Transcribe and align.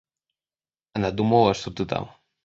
Она 0.93 1.11
думала, 1.11 1.53
что 1.53 1.69
ты 1.69 1.85
там. 1.85 2.09